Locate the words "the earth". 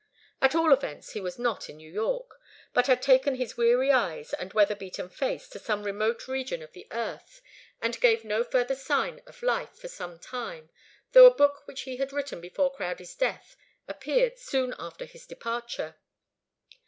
6.71-7.39